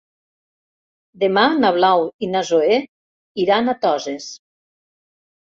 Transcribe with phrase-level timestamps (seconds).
[1.23, 2.79] Demà na Blau i na Zoè
[3.45, 4.31] iran a Toses.